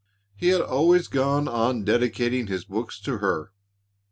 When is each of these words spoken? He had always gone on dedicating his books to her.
He 0.35 0.47
had 0.47 0.61
always 0.61 1.07
gone 1.07 1.47
on 1.47 1.83
dedicating 1.83 2.47
his 2.47 2.65
books 2.65 2.99
to 3.01 3.19
her. 3.19 3.51